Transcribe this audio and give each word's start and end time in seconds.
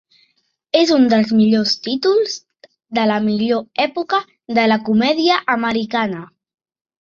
És 0.77 0.93
un 0.93 1.03
dels 1.09 1.33
millors 1.41 1.73
títols 1.87 2.37
de 2.99 3.03
la 3.11 3.19
millor 3.27 3.85
època 3.85 4.23
de 4.61 4.65
la 4.73 4.79
comèdia 4.89 5.39
americana. 5.59 6.25